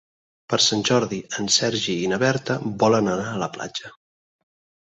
[0.53, 3.93] Per Sant Jordi en Sergi i na Berta volen anar a la platja.